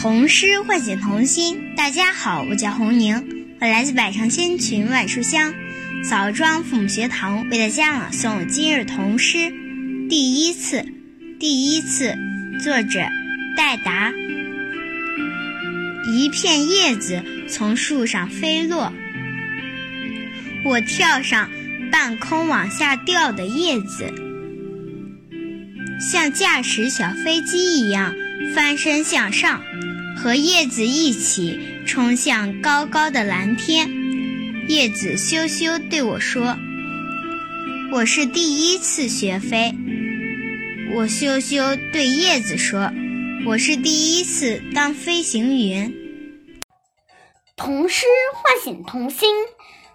[0.00, 1.74] 童诗唤醒童心。
[1.76, 3.22] 大家好，我叫洪宁，
[3.60, 5.52] 我来自百城千群万书香
[6.08, 9.52] 枣庄父母学堂，为大家朗诵今日童诗。
[10.08, 10.86] 第一次，
[11.38, 12.16] 第一次，
[12.64, 13.00] 作者
[13.54, 14.10] 戴达。
[16.10, 18.90] 一片叶子从树上飞落，
[20.64, 21.50] 我跳上
[21.92, 24.10] 半空往下掉的叶子，
[26.00, 28.14] 像驾驶小飞机一样
[28.54, 29.60] 翻身向上。
[30.22, 33.90] 和叶子一起冲向高高的蓝天，
[34.68, 36.58] 叶子羞羞对我说
[37.90, 39.74] ：“我是第一次学飞。”
[40.94, 42.92] 我羞羞对叶子说
[43.48, 45.94] ：“我是第一次当飞行员。”
[47.56, 49.34] 童诗唤醒童心。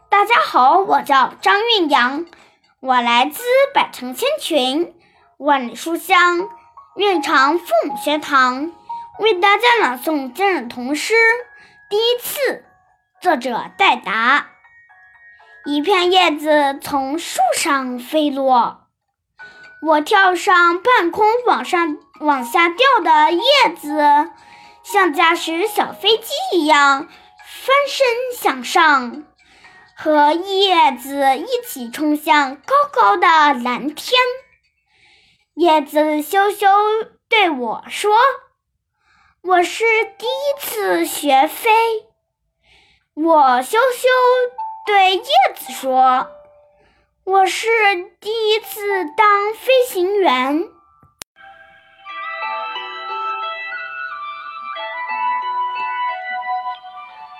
[0.10, 2.26] 大家好，我叫张韵阳，
[2.80, 3.44] 我来自
[3.76, 4.92] 百城千群，
[5.38, 6.50] 万里书香，
[6.98, 8.72] 蕴长父母学堂。
[9.18, 11.14] 为大家朗诵今日童诗。
[11.90, 12.66] 第一次，
[13.21, 14.49] 作者戴达。
[15.66, 18.88] 一片叶子从树上飞落，
[19.82, 23.41] 我跳上半空往上往下掉的叶
[23.74, 24.30] 子，
[24.84, 28.05] 像驾驶小飞机一样翻身
[28.38, 29.24] 向上，
[29.96, 34.20] 和叶子一起冲向高高的蓝天。
[35.54, 36.68] 叶子羞羞
[37.30, 38.13] 对我说。
[39.48, 39.84] 我是
[40.18, 41.70] 第一次学飞，
[43.13, 44.07] 我羞羞
[44.87, 46.32] 对叶子说
[47.24, 47.68] ：“我是
[48.20, 50.63] 第一次当飞行员。”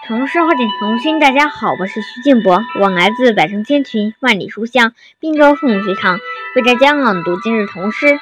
[0.06, 6.20] 童诗唤醒童心，大家好，我是徐静博，我来自百城千群，万里书香滨州父母学堂，
[6.56, 8.20] 为大家朗读今日童诗。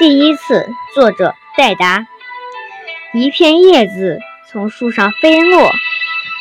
[0.00, 2.08] 第一次，作者戴达。
[3.12, 5.68] 一片叶子从树上飞落，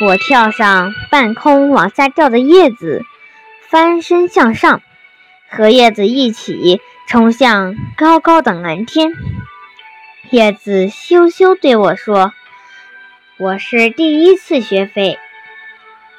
[0.06, 3.03] 我跳上半空往下掉的叶子，
[3.69, 4.84] 翻身向上，
[5.50, 9.13] 和叶子一起冲向高高的蓝天。
[10.30, 12.34] 叶子羞羞对我说
[13.40, 15.18] ：“我是第一次学飞。”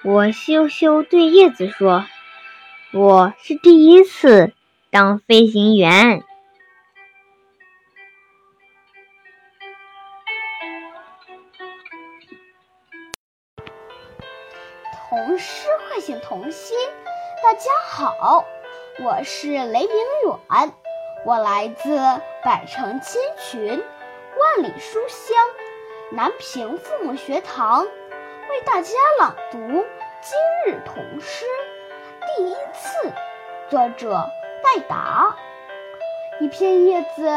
[0.03, 2.07] 我羞羞对叶子说
[2.93, 4.53] ：“我是第一次
[4.91, 6.25] 当飞行员。”
[15.11, 16.79] 童诗唤醒童心，
[17.43, 18.45] 大家好，
[19.01, 19.89] 我是雷明
[20.25, 20.73] 远，
[21.27, 21.99] 我来自
[22.45, 23.83] 百城千群，
[24.39, 25.37] 万里书香
[26.13, 31.45] 南平父母学堂，为大家朗读今日童诗。
[32.37, 33.13] 第一次，
[33.69, 34.31] 作者
[34.63, 35.37] 戴达。
[36.39, 37.29] 一片叶子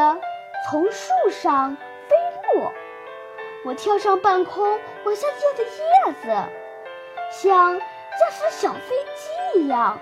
[0.70, 1.76] 从树上
[2.08, 2.72] 飞落，
[3.64, 6.52] 我跳上半空往下掉的叶子。
[7.42, 9.98] 像驾驶小飞机一样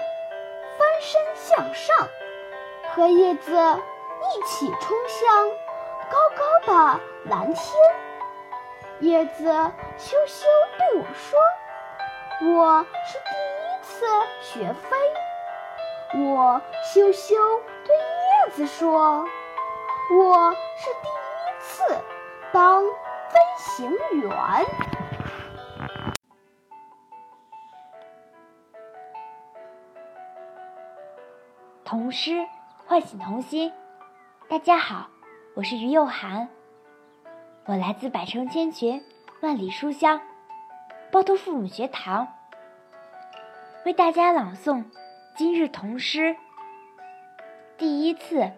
[0.78, 2.08] 翻身向上，
[2.94, 5.48] 和叶子一起冲向
[6.10, 6.42] 高高
[6.94, 7.74] 的蓝天。
[9.00, 9.44] 叶子
[9.96, 10.46] 羞羞
[10.78, 11.40] 对我说
[12.54, 14.06] ：“我是第一次
[14.42, 14.96] 学飞。”
[16.14, 16.60] 我
[16.92, 17.34] 羞羞
[17.86, 19.26] 对叶子说
[20.14, 21.98] ：“我是第一次
[22.52, 24.66] 当飞行员。”
[31.92, 32.48] 童诗
[32.86, 33.70] 唤醒童心。
[34.48, 35.10] 大家好，
[35.54, 36.48] 我是于幼涵，
[37.66, 39.04] 我来自百城千群，
[39.42, 40.18] 万里书香
[41.10, 42.28] 包头父母学堂，
[43.84, 44.86] 为大家朗诵
[45.36, 46.34] 今日童诗。
[47.76, 48.50] 第一次，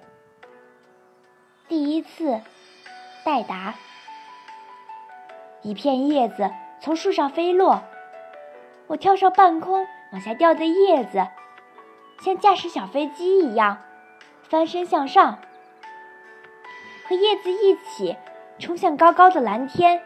[1.66, 2.41] 第一次，
[3.25, 3.75] 戴达。
[5.62, 7.83] 一片叶子从树上飞落，
[8.87, 11.27] 我跳上半空往下掉的叶子。
[12.22, 13.82] 像驾驶小飞机一样
[14.48, 15.41] 翻身向上，
[17.06, 18.16] 和叶子一起
[18.58, 20.03] 冲向高高的蓝天。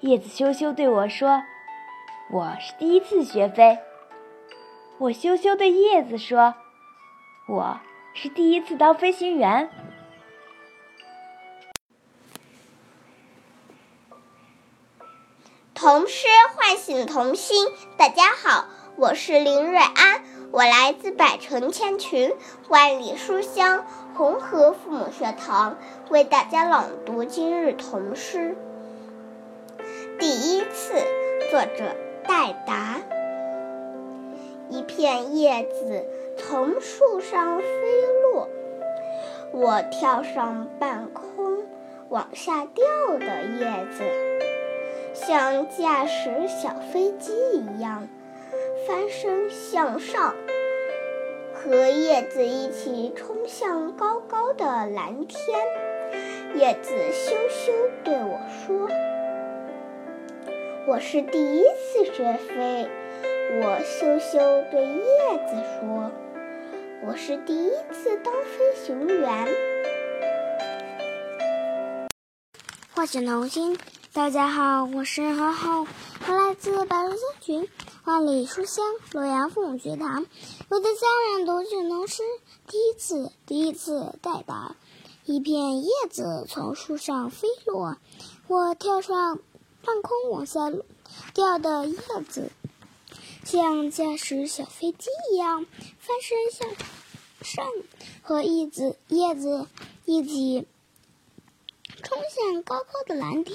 [0.00, 1.42] 叶子羞羞对我说
[2.30, 3.78] ：“我是第一次学飞。”
[4.98, 6.54] 我羞羞对叶子说
[7.48, 7.80] ：“我
[8.14, 9.70] 是第一次当飞行员。”
[15.74, 17.66] 童诗唤醒童心，
[17.96, 18.66] 大家好。
[19.00, 22.34] 我是林瑞安，我来自百城千群，
[22.66, 23.86] 万里书香
[24.16, 25.78] 红河父母学堂，
[26.10, 28.56] 为大家朗读今日童诗。
[30.18, 30.94] 第一次，
[31.48, 31.94] 作者
[32.26, 32.96] 戴达。
[34.68, 36.04] 一片叶子
[36.36, 37.64] 从树上飞
[38.32, 38.48] 落，
[39.52, 41.62] 我跳上半空，
[42.08, 42.84] 往下掉
[43.16, 44.02] 的叶子，
[45.14, 48.08] 像驾驶小飞机一样
[48.86, 50.36] 翻身向上，
[51.52, 55.58] 和叶子一起冲向高高的蓝天。
[56.54, 57.72] 叶子羞羞
[58.04, 58.88] 对我说
[60.86, 62.88] ：“我是第一次学飞。”
[63.60, 64.38] 我羞羞
[64.70, 65.02] 对叶
[65.48, 66.12] 子说
[67.06, 69.48] ：“我是第一次当飞行员。”
[72.94, 73.78] 唤醒童心，
[74.12, 75.86] 大家好，我是何浩，
[76.26, 77.66] 我来自百乐千群
[78.08, 80.24] 万里书香洛阳父母学堂，
[80.70, 81.06] 我的家
[81.36, 82.22] 人读这童诗。
[82.66, 84.76] 第一次，第一次带答。
[85.26, 87.98] 一片叶子从树上飞落，
[88.46, 89.38] 我跳上
[89.84, 90.72] 半空往下
[91.34, 92.50] 掉的叶子。
[93.44, 95.66] 像驾驶小飞机一样
[95.98, 96.70] 翻身向
[97.42, 97.66] 上，
[98.22, 99.66] 和叶子叶子
[100.06, 100.66] 一起
[102.02, 103.54] 冲向高高的蓝天。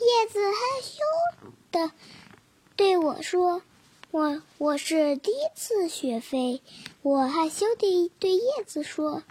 [0.00, 0.98] 叶子害羞
[1.70, 1.92] 的
[2.82, 3.62] 对我说
[4.10, 6.60] ：“我我是第一次学飞。”
[7.02, 9.22] 我害羞地对叶子说：“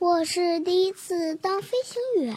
[0.00, 2.36] 我是第一次当飞行员。”